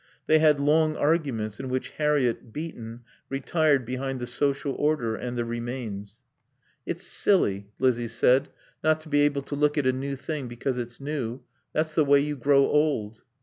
[0.25, 5.45] They had long arguments in which Harriett, beaten, retired behind The Social Order and the
[5.45, 6.21] Remains.
[6.87, 8.49] "It's silly," Lizzie said,
[8.83, 11.41] "not to be able to look at a new thing because it's new.
[11.71, 13.21] That's the way you grow old."